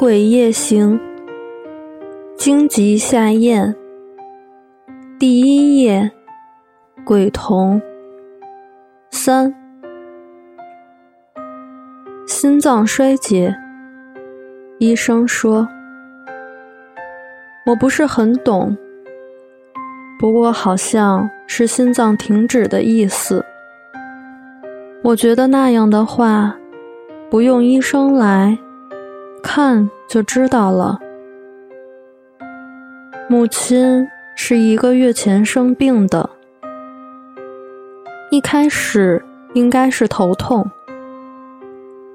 [0.00, 0.98] 鬼夜行，
[2.34, 3.76] 荆棘下咽。
[5.18, 6.10] 第一页，
[7.04, 7.78] 鬼童。
[9.10, 9.54] 三，
[12.26, 13.54] 心脏衰竭。
[14.78, 15.68] 医生说
[17.68, 18.74] ：“我不是很懂，
[20.18, 23.44] 不过好像是心脏停止的意思。
[25.02, 26.56] 我觉得那样的话，
[27.28, 28.56] 不用医生来
[29.42, 30.98] 看就知道了。
[33.28, 36.28] 母亲是一个月前生病的，
[38.30, 40.68] 一开始应该是头痛，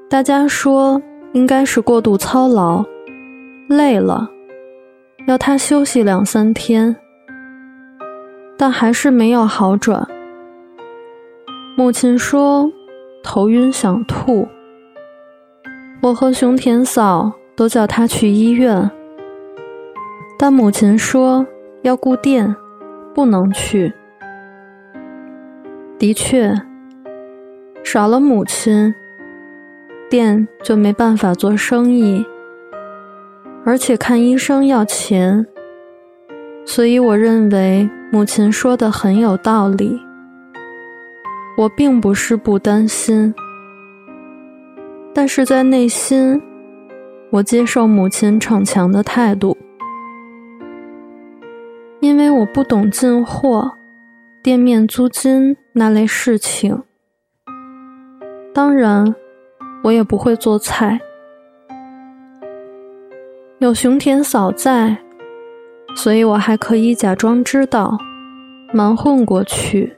[0.09, 1.01] 大家说。”
[1.35, 2.81] 应该是过度操劳，
[3.67, 4.25] 累了，
[5.27, 6.95] 要他休息两三天，
[8.57, 10.07] 但还是没有好转。
[11.75, 12.71] 母亲说
[13.21, 14.47] 头晕想吐，
[16.01, 18.89] 我和熊田嫂都叫他去医院，
[20.37, 21.45] 但母亲说
[21.83, 22.55] 要顾店，
[23.13, 23.93] 不能去。
[25.97, 26.53] 的确，
[27.83, 28.93] 少了母亲。
[30.07, 32.23] 店就没办法做生意，
[33.65, 35.45] 而且看医生要钱，
[36.63, 39.99] 所以我认为母亲说的很有道理。
[41.57, 43.33] 我并不是不担心，
[45.11, 46.39] 但是在内心，
[47.31, 49.57] 我接受母亲逞强的态度，
[51.99, 53.73] 因为我不懂进货、
[54.41, 56.83] 店面租金那类事情。
[58.53, 59.15] 当然。
[59.83, 60.99] 我也不会做菜，
[63.59, 64.97] 有熊田嫂在，
[65.95, 67.95] 所以我还可以假装知道，
[68.73, 69.95] 蛮混过去。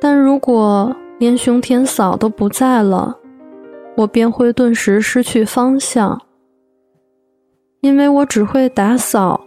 [0.00, 3.18] 但如果连熊田嫂都不在了，
[3.96, 6.20] 我便会顿时失去方向，
[7.80, 9.40] 因为我只会打扫、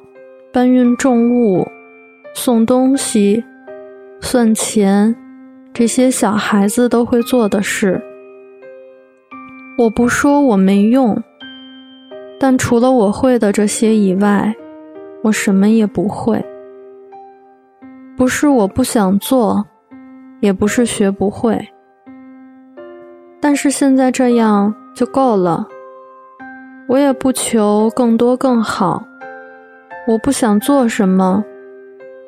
[0.51, 1.67] 搬运重物、
[2.33, 3.43] 送东西、
[4.19, 5.15] 算钱，
[5.71, 8.01] 这些小孩子都会做的事。
[9.77, 11.15] 我不说我没用，
[12.39, 14.53] 但除了我会的这些以外，
[15.23, 16.43] 我什么也不会。
[18.17, 19.63] 不是我不想做，
[20.41, 21.55] 也不是学不会，
[23.41, 25.67] 但是现在这样就够了。
[26.87, 29.03] 我也不求更多更好，
[30.07, 31.43] 我不想做什么，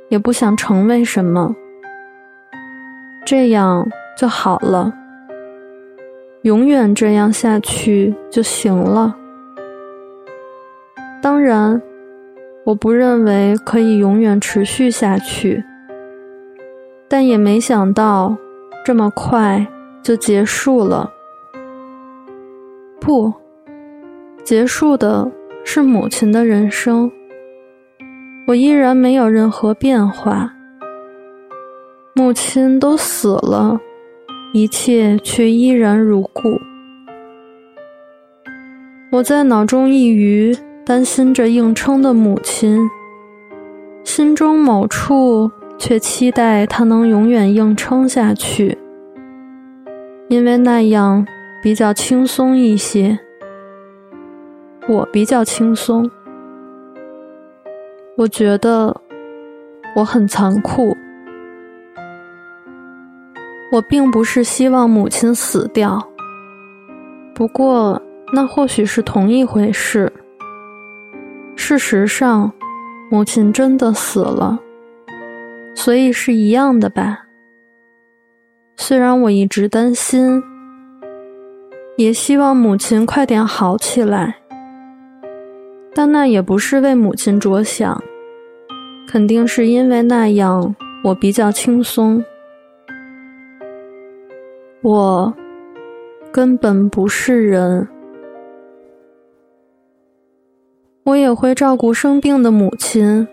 [0.10, 1.56] 也不想成为什么，
[3.26, 4.94] 这样就好了。
[6.44, 9.16] 永远这样下去就行了。
[11.22, 11.82] 当然，
[12.64, 15.64] 我不认为可以永远持续下去，
[17.08, 18.36] 但也没想到
[18.86, 19.68] 这么快
[20.02, 21.12] 就结束了。
[23.00, 23.34] 不，
[24.44, 25.32] 结束的
[25.64, 27.12] 是母亲的人生，
[28.48, 30.54] 我依然没有任何变化。
[32.14, 33.80] 母亲都死了。
[34.54, 36.60] 一切却依然如故。
[39.10, 42.78] 我在脑中一隅担心着硬撑的母亲，
[44.04, 48.78] 心中某处却期待她能永远硬撑下去，
[50.32, 51.28] 因为那样
[51.62, 53.20] 比较轻松一些。
[54.88, 56.10] 我比较轻松，
[58.16, 58.96] 我觉得
[59.94, 60.96] 我很残酷。
[63.74, 66.02] 我并不是希望母亲死掉，
[67.36, 68.02] 不过
[68.34, 70.14] 那或许是同一回事。
[71.58, 72.50] 事实上，
[73.10, 74.58] 母亲真的死了，
[75.76, 77.26] 所以是一样的吧。
[78.82, 80.42] 虽然我一直担心，
[81.98, 84.38] 也希望母亲快点好起来，
[85.94, 88.02] 但那也不是为母亲着想，
[89.08, 92.26] 肯定是因为那样我比较轻松。
[94.82, 95.32] 我
[96.32, 97.88] 根本不是人，
[101.04, 103.28] 我也会照顾生病的母亲，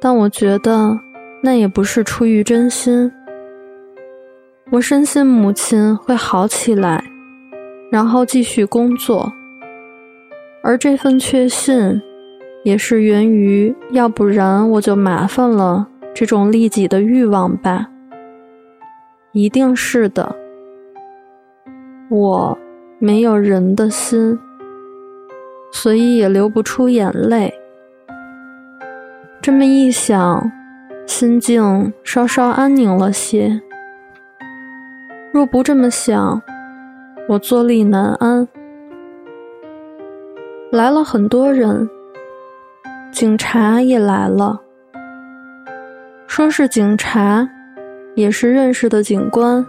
[0.00, 0.96] 但我觉得
[1.42, 3.10] 那也不是出于真心。
[4.72, 7.02] 我深信母亲会好起来，
[7.90, 9.32] 然后继续工作，
[10.62, 12.00] 而这份确信
[12.62, 17.88] 也是源于“要不然我就麻烦了”这种利己的欲望吧。
[19.32, 20.36] 一定是的。
[22.08, 22.56] 我
[23.00, 24.38] 没有人的心，
[25.72, 27.52] 所以也流不出眼泪。
[29.42, 30.48] 这么一想，
[31.08, 33.60] 心境稍稍安宁了些。
[35.32, 36.42] 若不这么想，
[37.28, 38.46] 我坐立难安。
[40.72, 41.88] 来了很多人，
[43.12, 44.60] 警察也来了。
[46.26, 47.48] 说是警察，
[48.16, 49.64] 也是认识的警官，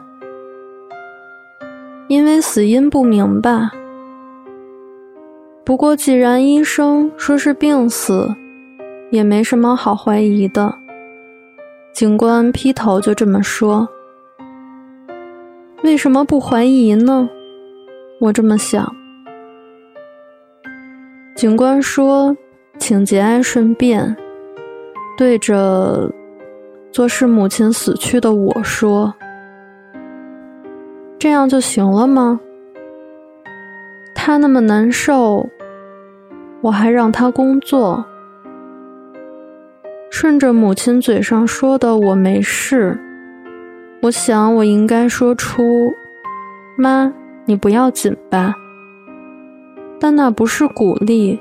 [2.08, 3.70] 因为死因不明白。
[5.64, 8.28] 不过既然医生说是病死，
[9.12, 10.74] 也没什么好怀疑的。
[11.94, 13.88] 警官劈头就这么说。
[15.84, 17.28] 为什么不怀疑呢？
[18.20, 18.96] 我这么想。
[21.36, 22.38] 警官说
[22.78, 24.16] ：“请节哀顺变。”
[25.18, 26.12] 对着
[26.92, 29.12] 做是母亲死去的我说
[31.18, 32.40] ：“这样就行了吗？
[34.14, 35.50] 他那么难受，
[36.62, 38.06] 我还让他工作。
[40.12, 43.00] 顺着母亲嘴上说的，我没事。”
[44.02, 45.94] 我想，我应该说出
[46.76, 47.14] ：“妈，
[47.46, 48.56] 你不要紧吧。”
[50.02, 51.40] 但那不是鼓励，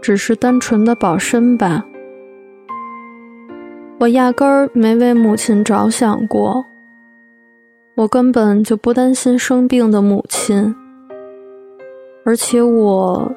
[0.00, 1.84] 只是单纯的保身吧。
[3.98, 6.64] 我压根儿没为母亲着想过，
[7.96, 10.72] 我根本就不担心生病的母亲，
[12.24, 13.32] 而且我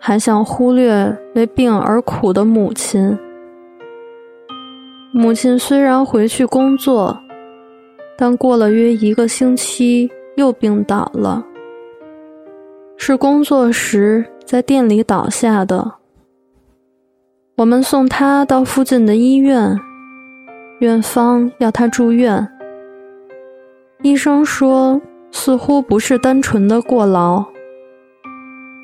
[0.00, 3.16] 还想忽略为病而苦的母亲。
[5.14, 7.21] 母亲虽然回去工作。
[8.22, 11.44] 但过了约一个星期，又病倒了。
[12.96, 15.94] 是工作时在店里倒下的。
[17.56, 19.76] 我们送他到附近的医院，
[20.78, 22.48] 院方要他住院。
[24.02, 25.02] 医生说，
[25.32, 27.44] 似乎不是单纯的过劳。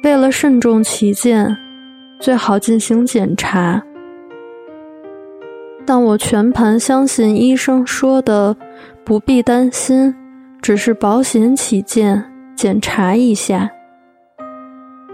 [0.03, 1.57] 为了慎重起见，
[2.19, 3.81] 最好进行检查。
[5.87, 8.57] 但我全盘相信医生说的。
[9.09, 10.15] 不必担心，
[10.61, 12.23] 只是保险起见，
[12.55, 13.71] 检查一下。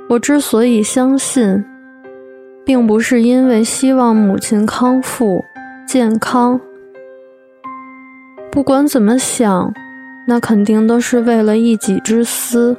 [0.08, 1.64] 我之所以相信，
[2.67, 5.41] 并不是因为希望母亲康复
[5.87, 6.61] 健康。
[8.50, 9.73] 不管怎么想，
[10.26, 12.76] 那肯定都是为了一己之私。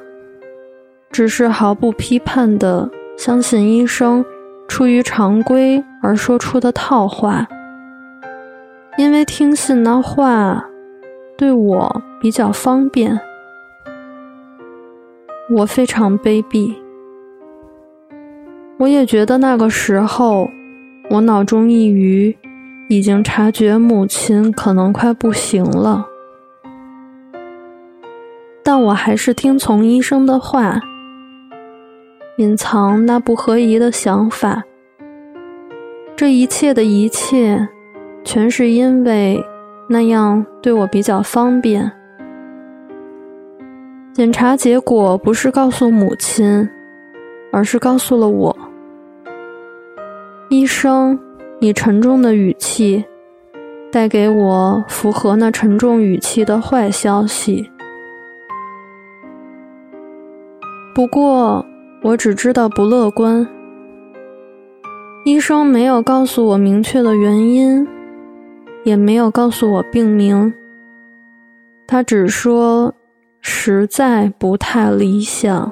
[1.14, 4.26] 只是毫不批判的相信医生
[4.68, 7.48] 出于常规而说出的套话，
[8.98, 10.62] 因为听信那话。
[11.38, 13.20] 对我比较方便，
[15.50, 16.74] 我非常卑鄙。
[18.78, 20.50] 我也觉得那个时候，
[21.10, 22.34] 我脑中一余，
[22.88, 26.08] 已经察觉母亲可能快不行了，
[28.64, 30.80] 但我还是听从医生的话，
[32.38, 34.64] 隐藏那不合宜的想法。
[36.16, 37.68] 这一切的一切，
[38.24, 39.44] 全是因为。
[39.88, 41.92] 那样对我比较方便。
[44.14, 46.68] 检查结果不是告诉母亲，
[47.52, 48.56] 而是告诉了我。
[50.50, 51.20] 医生
[51.60, 53.04] 以沉重的语气
[53.92, 57.70] 带给我符合那沉重语气的坏消息。
[60.94, 61.66] 不过
[62.02, 63.46] 我只知道不乐观。
[65.26, 67.86] 医生没有告诉我明确的原因。
[68.86, 70.54] 也没有告诉我病名，
[71.88, 72.94] 他只说
[73.42, 75.72] 实在不太理想，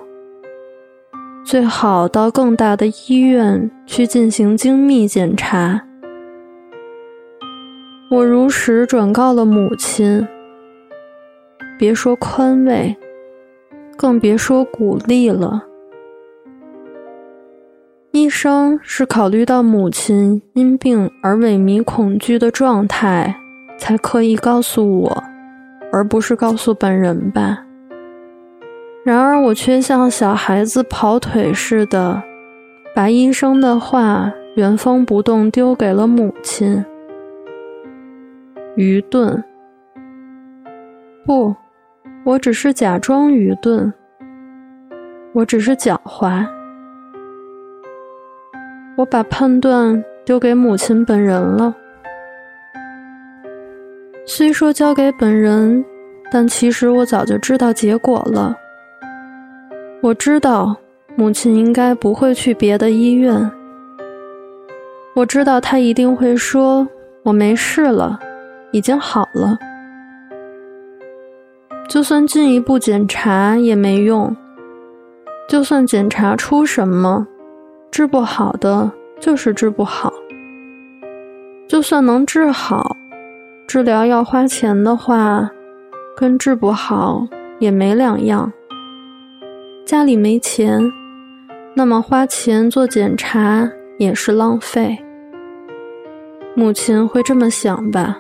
[1.46, 5.79] 最好到更大的医院去进行精密检查。
[8.10, 10.27] 我如实转告了母亲，
[11.77, 12.96] 别说宽慰，
[13.96, 15.63] 更别说鼓励了。
[18.13, 23.36] 医生是考虑到母亲因病而萎靡恐惧的状态，
[23.75, 25.24] 才刻意告诉我，
[25.91, 27.65] 而不是告诉本人吧。
[29.03, 32.22] 然而我却像小孩子跑腿似的，
[32.93, 36.86] 把医生的话原封不动丢给了母亲。
[38.75, 39.43] 愚钝？
[41.25, 41.55] 不，
[42.24, 43.91] 我只是假装愚钝，
[45.34, 46.46] 我只是狡猾。
[48.95, 51.75] 我把判断丢给母亲本人了。
[54.25, 55.83] 虽说交给本人，
[56.31, 58.55] 但其实我早就知道结果了。
[60.01, 60.75] 我知道
[61.15, 63.51] 母亲应该不会去别的医院。
[65.15, 66.88] 我知道她一定会说
[67.23, 68.19] ：“我没事了，
[68.71, 69.57] 已经好了。”
[71.89, 74.35] 就算进一步检查也没用。
[75.50, 77.27] 就算检查出什么。
[77.93, 80.12] 治不好的就是治不好，
[81.67, 82.97] 就算能治好，
[83.67, 85.47] 治疗要花钱的话，
[86.17, 87.23] 跟治不好
[87.59, 88.51] 也没两样。
[89.85, 90.81] 家里没钱，
[91.75, 93.69] 那么花钱做检查
[94.00, 94.97] 也是浪费。
[96.55, 98.17] 母亲会这么想吧？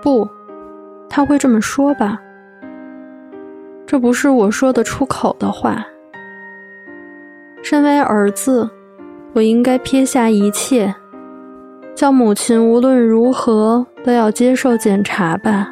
[0.00, 0.28] 不，
[1.10, 2.16] 他会这么说吧？
[3.84, 5.84] 这不是我说得出口的话。
[7.70, 8.70] 身为儿子，
[9.34, 10.94] 我应该撇下一切，
[11.94, 15.68] 叫母亲无论如何都要接受检查吧？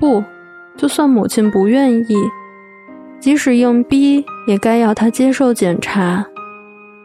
[0.00, 0.20] 不，
[0.76, 2.16] 就算母亲不愿意，
[3.20, 6.26] 即使硬逼，也该要她接受检查。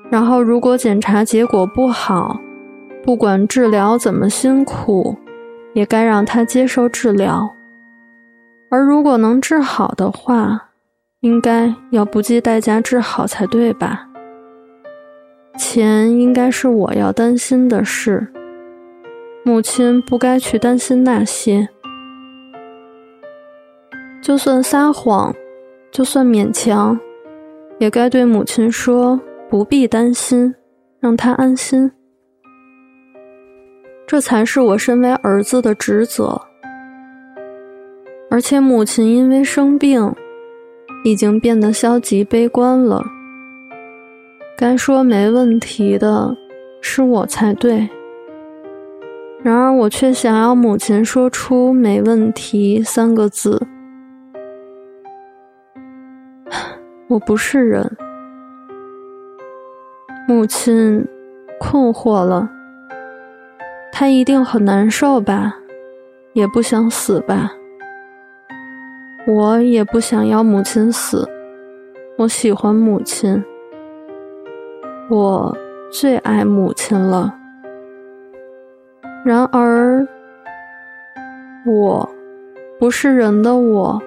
[0.09, 2.39] 然后，如果检查结果不好，
[3.03, 5.15] 不管治疗怎么辛苦，
[5.73, 7.53] 也该让他接受治疗。
[8.71, 10.64] 而如果能治好的话，
[11.25, 14.07] 应该要不计代价治好才对吧？
[15.57, 18.27] 钱应该是我要担心的事，
[19.43, 21.67] 母亲不该去担心那些。
[24.21, 25.33] 就算撒谎，
[25.91, 26.95] 就算勉强，
[27.79, 30.53] 也该对母亲说不必担心，
[30.99, 31.91] 让她安心。
[34.05, 36.39] 这才是我身为儿子的职责，
[38.29, 40.13] 而且母亲因为生病，
[41.05, 43.05] 已经变得消极悲观了。
[44.57, 46.35] 该说没问题的
[46.81, 47.87] 是我才对，
[49.43, 53.61] 然而我却想要母亲说出“没问题”三个字。
[57.07, 57.95] 我不是人，
[60.27, 61.05] 母亲
[61.59, 62.49] 困惑了。
[63.91, 65.53] 他一定很难受吧，
[66.33, 67.51] 也不想死吧。
[69.27, 71.27] 我也不想要母亲死，
[72.15, 73.43] 我喜欢母亲，
[75.09, 75.57] 我
[75.91, 77.33] 最爱母亲了。
[79.25, 80.07] 然而，
[81.65, 82.07] 我
[82.79, 83.99] 不是人的我，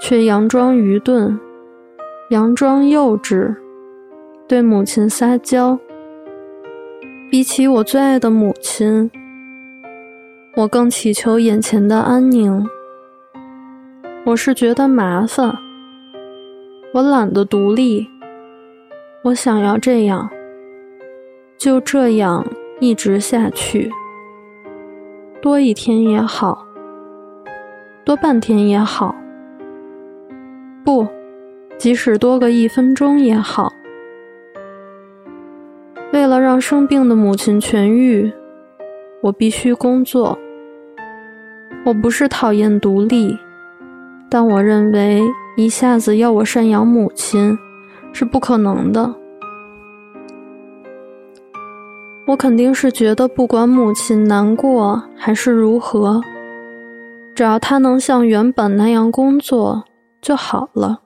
[0.00, 1.38] 却佯装愚钝，
[2.28, 3.54] 佯装幼稚，
[4.48, 5.78] 对母亲撒娇。
[7.30, 9.08] 比起我最爱的母亲，
[10.56, 12.66] 我更祈求眼前的安宁。
[14.24, 15.52] 我是觉得麻烦，
[16.94, 18.08] 我懒得独立，
[19.24, 20.30] 我想要这样，
[21.58, 22.46] 就这样
[22.78, 23.90] 一直下去，
[25.40, 26.64] 多一天也好，
[28.04, 29.12] 多半天也好，
[30.84, 31.04] 不，
[31.76, 33.72] 即使多个一分钟也好。
[36.12, 38.30] 为了让生病的母亲痊愈，
[39.20, 40.38] 我必须工作。
[41.84, 43.36] 我不是讨厌独立，
[44.32, 45.20] 但我认为
[45.58, 47.58] 一下子要我赡养母亲
[48.14, 49.14] 是不可能的。
[52.24, 56.18] 我肯定是觉得，不管母亲难过还是如何，
[57.34, 59.84] 只要她能像原本那样工作
[60.22, 60.98] 就好了。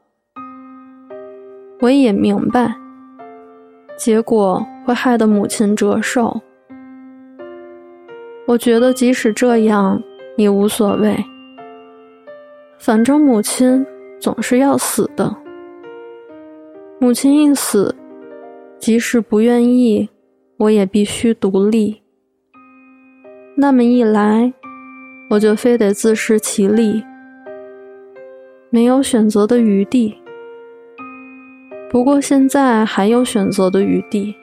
[1.81, 2.77] 我也明白。
[3.97, 6.41] 结果会害得母亲折寿。
[8.47, 10.01] 我觉得即使这样
[10.37, 11.17] 也无所谓，
[12.79, 13.85] 反正母亲
[14.21, 15.35] 总是要死的。
[16.99, 17.95] 母亲一死，
[18.79, 20.09] 即使不愿意，
[20.57, 22.03] 我也必须独立。
[23.57, 24.53] 那么一来，
[25.31, 27.03] 我就非得自食其力，
[28.71, 30.15] 没有选择的余地。
[31.91, 34.35] 不过现在还有选择的余地，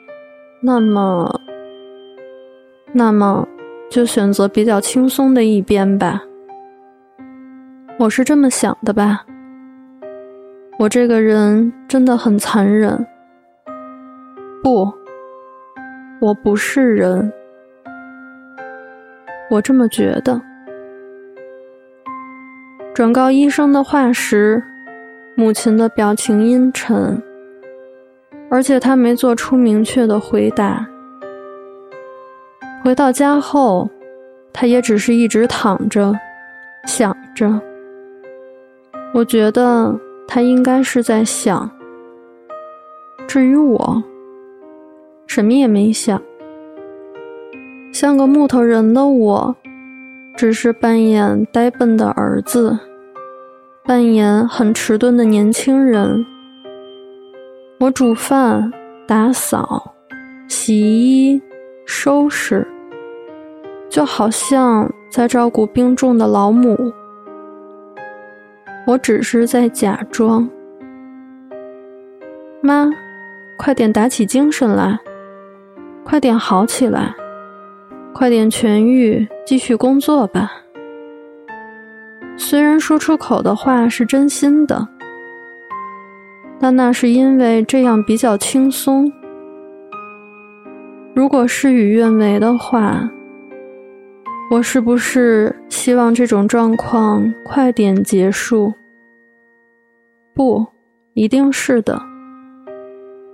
[0.60, 1.40] 那么，
[2.92, 3.46] 那么
[3.90, 6.22] 就选择比较轻松的一边吧。
[7.96, 9.24] 我是这么想的吧。
[10.78, 13.06] 我这个人真的很残忍。
[14.62, 14.92] 不，
[16.20, 17.32] 我不是人。
[19.48, 20.40] 我这么觉得。
[22.92, 24.60] 转告医生的话时，
[25.36, 27.22] 母亲的表情阴沉。
[28.50, 30.84] 而且他没做出明确的回答。
[32.82, 33.88] 回到家后，
[34.52, 36.12] 他也只是一直躺着，
[36.86, 37.60] 想着。
[39.14, 41.70] 我觉得他应该是在想。
[43.28, 44.02] 至于我，
[45.28, 46.20] 什么也没想。
[47.92, 49.54] 像个木头人的我，
[50.36, 52.76] 只是扮演呆笨的儿子，
[53.84, 56.26] 扮演很迟钝的年轻人。
[57.78, 58.72] 我煮饭、
[59.06, 59.94] 打扫、
[60.48, 61.40] 洗衣、
[61.86, 62.66] 收拾，
[63.88, 66.92] 就好像在照顾病重的老母。
[68.86, 70.48] 我只是在假装。
[72.60, 72.90] 妈，
[73.56, 74.98] 快点打起精神来，
[76.04, 77.14] 快点好起来，
[78.12, 80.50] 快点痊愈，继续工作吧。
[82.36, 84.88] 虽然说出口的话是真心的。
[86.60, 89.12] 但那是因为这样比较轻松。
[91.14, 93.10] 如果事与愿违的话，
[94.50, 98.72] 我是不是希望这种状况快点结束？
[100.34, 100.64] 不，
[101.14, 102.00] 一定是的，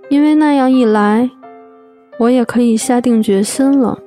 [0.09, 1.29] 因为那样一来，
[2.17, 3.99] 我也可以下定决心了。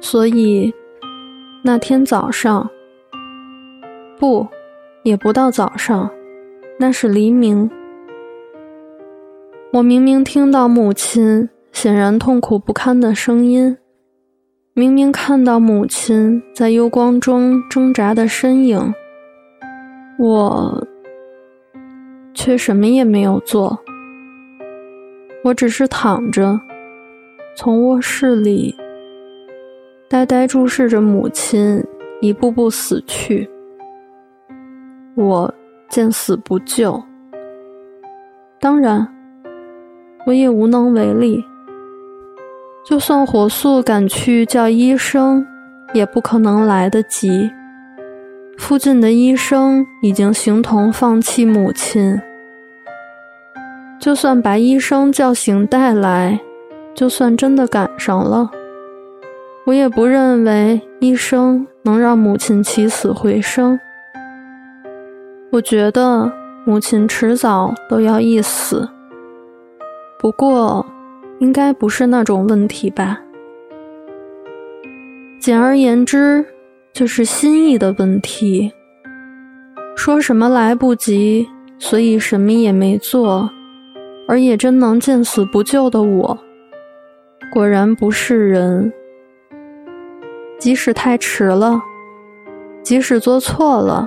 [0.00, 0.72] 所以
[1.62, 2.68] 那天早上，
[4.18, 4.46] 不，
[5.04, 6.10] 也不到早上，
[6.78, 7.70] 那是黎明。
[9.72, 13.76] 我明明听到母亲显然痛苦不堪的声音，
[14.74, 18.94] 明明看到母亲在幽光中挣扎的身影，
[20.18, 20.86] 我。
[22.34, 23.78] 却什么也没有做，
[25.44, 26.58] 我只是躺着，
[27.54, 28.74] 从卧室里
[30.08, 31.84] 呆呆注视着母亲
[32.22, 33.48] 一步步死去。
[35.14, 35.54] 我
[35.90, 37.00] 见死不救，
[38.58, 39.06] 当然，
[40.26, 41.44] 我也无能为力。
[42.84, 45.46] 就算火速赶去叫医生，
[45.94, 47.50] 也不可能来得及。
[48.58, 52.20] 附近的医生已经形同放弃母亲。
[54.00, 56.40] 就算把医生叫醒带来，
[56.92, 58.50] 就算真的赶上了，
[59.64, 63.78] 我也不认为医生能让母亲起死回生。
[65.52, 66.32] 我觉得
[66.64, 68.88] 母亲迟早都要一死，
[70.18, 70.84] 不过
[71.42, 73.20] 应该不是那种问题吧。
[75.38, 76.46] 简而言之。
[76.94, 78.70] 就是心意的问题。
[79.96, 83.48] 说什么来不及，所以什么也没做，
[84.28, 86.38] 而也真能见死不救的我，
[87.50, 88.92] 果然不是人。
[90.58, 91.80] 即使太迟了，
[92.82, 94.06] 即使做错了，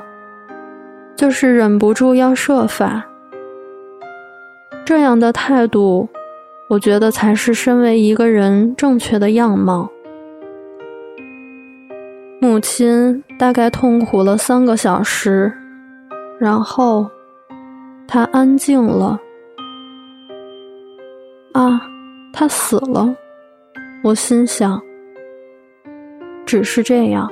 [1.15, 3.03] 就是忍不住要设法。
[4.85, 6.07] 这样的态度，
[6.67, 9.89] 我觉得才是身为一个人正确的样貌。
[12.41, 15.51] 母亲大概痛苦了三个小时，
[16.39, 17.09] 然后
[18.07, 19.19] 她安静了。
[21.53, 21.81] 啊，
[22.33, 23.15] 她死了，
[24.03, 24.81] 我心想。
[26.45, 27.31] 只是这样。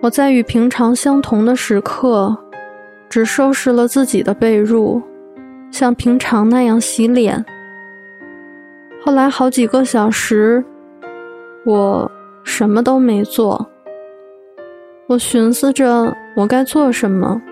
[0.00, 2.36] 我在与平常相同的时刻，
[3.08, 5.02] 只收拾了自己的被褥，
[5.70, 7.44] 像平常那样洗脸。
[9.04, 10.64] 后来好几个小时，
[11.64, 12.10] 我。
[12.48, 13.68] 什么都没做，
[15.08, 17.42] 我寻思着我该做什么。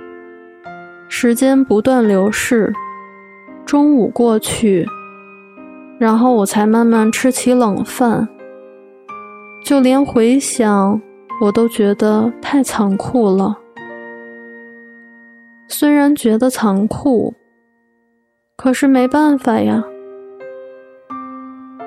[1.08, 2.72] 时间不断流逝，
[3.66, 4.86] 中午过去，
[5.98, 8.28] 然后我才慢慢吃起冷饭。
[9.64, 11.02] 就连回想，
[11.40, 13.58] 我都觉得太残酷了。
[15.66, 17.34] 虽然觉得残酷，
[18.56, 19.84] 可是没办法呀，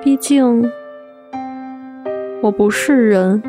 [0.02, 0.70] 毕竟。
[2.40, 3.42] 我不是人。